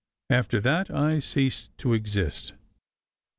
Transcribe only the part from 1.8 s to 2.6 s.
exist.